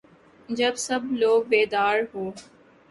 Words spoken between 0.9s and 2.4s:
لوگ بیدار ہو